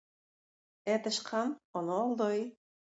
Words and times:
Ә 0.95 0.97
тычкан 1.09 1.55
аны 1.83 1.97
алдый. 2.01 2.47